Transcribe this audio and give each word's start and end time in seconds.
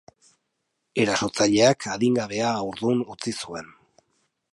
Erasotzaileak 1.03 1.85
adingabea 1.97 2.55
haurdun 2.61 3.05
utzi 3.17 3.35
zuen. 3.45 3.71